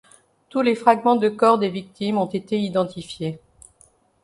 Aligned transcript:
Tous 0.49 0.63
les 0.63 0.73
fragments 0.73 1.15
de 1.15 1.29
corps 1.29 1.59
des 1.59 1.69
victimes 1.69 2.17
ont 2.17 2.25
été 2.25 2.59
identifiés. 2.59 3.39